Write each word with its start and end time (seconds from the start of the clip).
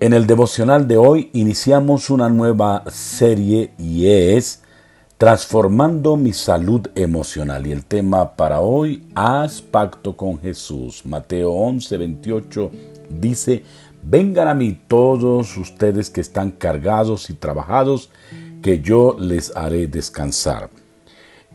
En 0.00 0.12
el 0.12 0.26
devocional 0.26 0.88
de 0.88 0.96
hoy 0.96 1.30
iniciamos 1.32 2.10
una 2.10 2.28
nueva 2.28 2.84
serie 2.90 3.72
y 3.78 4.06
es 4.08 4.62
Transformando 5.16 6.16
mi 6.16 6.32
salud 6.32 6.88
emocional. 6.96 7.66
Y 7.66 7.72
el 7.72 7.84
tema 7.84 8.34
para 8.34 8.60
hoy, 8.60 9.06
haz 9.14 9.62
pacto 9.62 10.16
con 10.16 10.40
Jesús. 10.40 11.06
Mateo 11.06 11.52
11, 11.52 11.96
28 11.96 12.70
dice, 13.08 13.62
vengan 14.02 14.48
a 14.48 14.54
mí 14.54 14.78
todos 14.88 15.56
ustedes 15.56 16.10
que 16.10 16.20
están 16.20 16.50
cargados 16.50 17.30
y 17.30 17.34
trabajados, 17.34 18.10
que 18.60 18.80
yo 18.80 19.16
les 19.18 19.54
haré 19.56 19.86
descansar. 19.86 20.68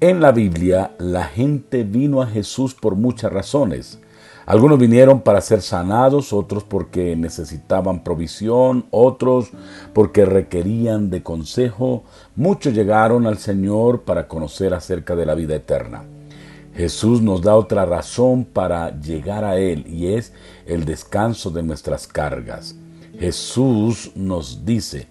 En 0.00 0.20
la 0.20 0.30
Biblia, 0.30 0.94
la 0.98 1.24
gente 1.24 1.82
vino 1.82 2.20
a 2.20 2.26
Jesús 2.26 2.74
por 2.74 2.94
muchas 2.94 3.32
razones. 3.32 3.98
Algunos 4.46 4.78
vinieron 4.78 5.22
para 5.22 5.40
ser 5.40 5.60
sanados, 5.60 6.32
otros 6.32 6.62
porque 6.62 7.16
necesitaban 7.16 8.04
provisión, 8.04 8.86
otros 8.92 9.50
porque 9.92 10.24
requerían 10.24 11.10
de 11.10 11.24
consejo. 11.24 12.04
Muchos 12.36 12.72
llegaron 12.72 13.26
al 13.26 13.38
Señor 13.38 14.02
para 14.02 14.28
conocer 14.28 14.72
acerca 14.72 15.16
de 15.16 15.26
la 15.26 15.34
vida 15.34 15.56
eterna. 15.56 16.04
Jesús 16.76 17.22
nos 17.22 17.42
da 17.42 17.56
otra 17.56 17.86
razón 17.86 18.44
para 18.44 19.00
llegar 19.00 19.44
a 19.44 19.56
Él 19.56 19.84
y 19.88 20.14
es 20.14 20.32
el 20.66 20.84
descanso 20.84 21.50
de 21.50 21.64
nuestras 21.64 22.06
cargas. 22.06 22.76
Jesús 23.18 24.12
nos 24.14 24.64
dice 24.64 25.08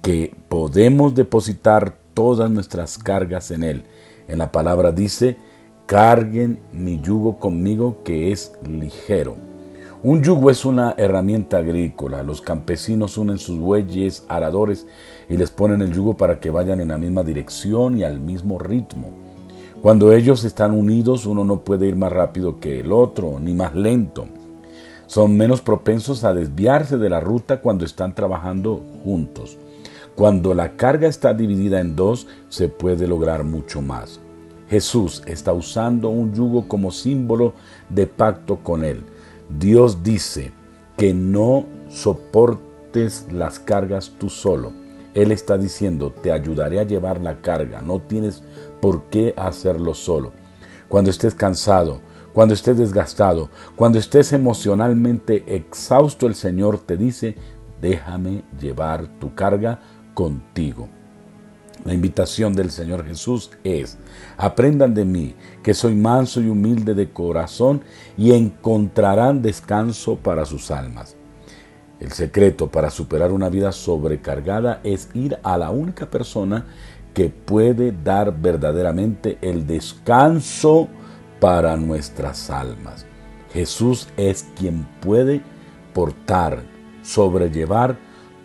que 0.00 0.32
podemos 0.48 1.14
depositar 1.16 1.96
todas 2.14 2.48
nuestras 2.50 2.98
cargas 2.98 3.50
en 3.50 3.64
Él. 3.64 3.82
En 4.28 4.38
la 4.38 4.52
palabra 4.52 4.92
dice, 4.92 5.38
carguen 5.90 6.60
mi 6.72 7.00
yugo 7.00 7.40
conmigo 7.40 8.04
que 8.04 8.30
es 8.30 8.52
ligero. 8.62 9.34
Un 10.04 10.22
yugo 10.22 10.48
es 10.48 10.64
una 10.64 10.94
herramienta 10.96 11.58
agrícola. 11.58 12.22
Los 12.22 12.40
campesinos 12.40 13.18
unen 13.18 13.38
sus 13.38 13.58
bueyes 13.58 14.24
aradores 14.28 14.86
y 15.28 15.36
les 15.36 15.50
ponen 15.50 15.82
el 15.82 15.92
yugo 15.92 16.16
para 16.16 16.38
que 16.38 16.50
vayan 16.50 16.80
en 16.80 16.86
la 16.86 16.96
misma 16.96 17.24
dirección 17.24 17.98
y 17.98 18.04
al 18.04 18.20
mismo 18.20 18.60
ritmo. 18.60 19.08
Cuando 19.82 20.12
ellos 20.12 20.44
están 20.44 20.74
unidos, 20.74 21.26
uno 21.26 21.42
no 21.42 21.62
puede 21.62 21.88
ir 21.88 21.96
más 21.96 22.12
rápido 22.12 22.60
que 22.60 22.78
el 22.78 22.92
otro, 22.92 23.40
ni 23.40 23.52
más 23.52 23.74
lento. 23.74 24.26
Son 25.08 25.36
menos 25.36 25.60
propensos 25.60 26.22
a 26.22 26.32
desviarse 26.32 26.98
de 26.98 27.10
la 27.10 27.18
ruta 27.18 27.60
cuando 27.60 27.84
están 27.84 28.14
trabajando 28.14 28.80
juntos. 29.02 29.58
Cuando 30.14 30.54
la 30.54 30.76
carga 30.76 31.08
está 31.08 31.34
dividida 31.34 31.80
en 31.80 31.96
dos, 31.96 32.28
se 32.48 32.68
puede 32.68 33.08
lograr 33.08 33.42
mucho 33.42 33.82
más. 33.82 34.20
Jesús 34.70 35.24
está 35.26 35.52
usando 35.52 36.10
un 36.10 36.32
yugo 36.32 36.68
como 36.68 36.92
símbolo 36.92 37.54
de 37.88 38.06
pacto 38.06 38.58
con 38.58 38.84
Él. 38.84 39.02
Dios 39.58 40.04
dice 40.04 40.52
que 40.96 41.12
no 41.12 41.66
soportes 41.88 43.26
las 43.32 43.58
cargas 43.58 44.12
tú 44.16 44.30
solo. 44.30 44.72
Él 45.12 45.32
está 45.32 45.58
diciendo, 45.58 46.12
te 46.12 46.30
ayudaré 46.30 46.78
a 46.78 46.84
llevar 46.84 47.20
la 47.20 47.40
carga, 47.40 47.82
no 47.82 47.98
tienes 47.98 48.44
por 48.80 49.02
qué 49.10 49.34
hacerlo 49.36 49.92
solo. 49.92 50.32
Cuando 50.88 51.10
estés 51.10 51.34
cansado, 51.34 52.00
cuando 52.32 52.54
estés 52.54 52.78
desgastado, 52.78 53.50
cuando 53.74 53.98
estés 53.98 54.32
emocionalmente 54.32 55.42
exhausto, 55.48 56.28
el 56.28 56.36
Señor 56.36 56.78
te 56.78 56.96
dice, 56.96 57.34
déjame 57.80 58.44
llevar 58.60 59.08
tu 59.18 59.34
carga 59.34 59.80
contigo. 60.14 60.88
La 61.84 61.94
invitación 61.94 62.52
del 62.54 62.70
Señor 62.70 63.06
Jesús 63.06 63.50
es, 63.64 63.96
aprendan 64.36 64.92
de 64.92 65.04
mí, 65.04 65.34
que 65.62 65.72
soy 65.72 65.94
manso 65.94 66.40
y 66.40 66.48
humilde 66.48 66.94
de 66.94 67.10
corazón, 67.10 67.82
y 68.18 68.32
encontrarán 68.32 69.40
descanso 69.40 70.16
para 70.16 70.44
sus 70.44 70.70
almas. 70.70 71.16
El 71.98 72.12
secreto 72.12 72.70
para 72.70 72.90
superar 72.90 73.32
una 73.32 73.48
vida 73.48 73.72
sobrecargada 73.72 74.80
es 74.84 75.08
ir 75.14 75.38
a 75.42 75.58
la 75.58 75.70
única 75.70 76.10
persona 76.10 76.66
que 77.14 77.28
puede 77.28 77.92
dar 77.92 78.40
verdaderamente 78.40 79.38
el 79.42 79.66
descanso 79.66 80.88
para 81.40 81.76
nuestras 81.76 82.50
almas. 82.50 83.06
Jesús 83.52 84.08
es 84.16 84.46
quien 84.56 84.86
puede 85.00 85.42
portar, 85.92 86.62
sobrellevar 87.02 87.98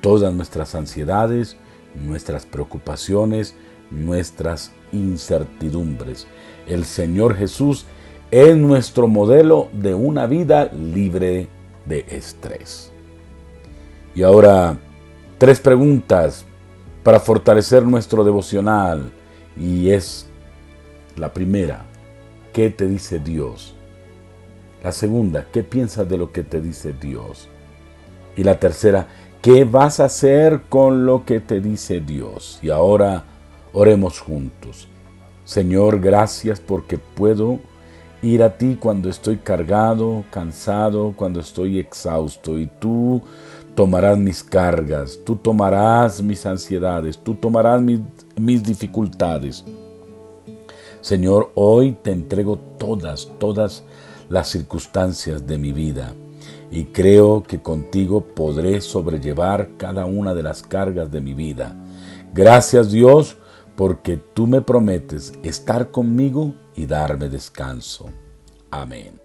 todas 0.00 0.32
nuestras 0.34 0.74
ansiedades, 0.74 1.56
nuestras 1.94 2.46
preocupaciones, 2.46 3.54
nuestras 3.90 4.72
incertidumbres. 4.92 6.26
El 6.66 6.84
Señor 6.84 7.34
Jesús 7.34 7.86
es 8.30 8.56
nuestro 8.56 9.08
modelo 9.08 9.68
de 9.72 9.94
una 9.94 10.26
vida 10.26 10.70
libre 10.72 11.48
de 11.86 12.04
estrés. 12.08 12.92
Y 14.14 14.22
ahora, 14.22 14.78
tres 15.38 15.60
preguntas 15.60 16.44
para 17.02 17.20
fortalecer 17.20 17.82
nuestro 17.84 18.24
devocional. 18.24 19.10
Y 19.56 19.90
es 19.90 20.26
la 21.16 21.32
primera, 21.32 21.84
¿qué 22.52 22.70
te 22.70 22.86
dice 22.86 23.18
Dios? 23.18 23.74
La 24.82 24.92
segunda, 24.92 25.46
¿qué 25.52 25.62
piensas 25.62 26.08
de 26.08 26.16
lo 26.16 26.32
que 26.32 26.42
te 26.42 26.60
dice 26.60 26.92
Dios? 26.92 27.48
Y 28.36 28.44
la 28.44 28.58
tercera, 28.58 29.06
¿Qué 29.42 29.64
vas 29.64 30.00
a 30.00 30.04
hacer 30.04 30.64
con 30.68 31.06
lo 31.06 31.24
que 31.24 31.40
te 31.40 31.62
dice 31.62 32.00
Dios? 32.00 32.58
Y 32.60 32.68
ahora 32.68 33.24
oremos 33.72 34.20
juntos. 34.20 34.86
Señor, 35.46 35.98
gracias 35.98 36.60
porque 36.60 36.98
puedo 36.98 37.58
ir 38.20 38.42
a 38.42 38.58
ti 38.58 38.76
cuando 38.78 39.08
estoy 39.08 39.38
cargado, 39.38 40.24
cansado, 40.30 41.14
cuando 41.16 41.40
estoy 41.40 41.78
exhausto. 41.78 42.58
Y 42.58 42.66
tú 42.66 43.22
tomarás 43.74 44.18
mis 44.18 44.44
cargas, 44.44 45.18
tú 45.24 45.36
tomarás 45.36 46.20
mis 46.22 46.44
ansiedades, 46.44 47.16
tú 47.16 47.34
tomarás 47.34 47.80
mis, 47.80 48.00
mis 48.36 48.62
dificultades. 48.62 49.64
Señor, 51.00 51.50
hoy 51.54 51.92
te 51.92 52.12
entrego 52.12 52.58
todas, 52.76 53.26
todas 53.38 53.84
las 54.28 54.48
circunstancias 54.50 55.46
de 55.46 55.56
mi 55.56 55.72
vida 55.72 56.12
y 56.70 56.84
creo 56.86 57.42
que 57.42 57.60
contigo 57.60 58.20
podré 58.34 58.80
sobrellevar 58.80 59.70
cada 59.76 60.06
una 60.06 60.34
de 60.34 60.42
las 60.42 60.62
cargas 60.62 61.10
de 61.10 61.20
mi 61.20 61.34
vida. 61.34 61.76
Gracias 62.32 62.90
Dios 62.90 63.36
porque 63.76 64.16
tú 64.16 64.46
me 64.46 64.60
prometes 64.60 65.32
estar 65.42 65.90
conmigo 65.90 66.54
y 66.76 66.86
darme 66.86 67.28
descanso. 67.28 68.10
Amén. 68.70 69.20